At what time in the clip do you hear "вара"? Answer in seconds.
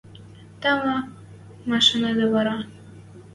2.33-2.57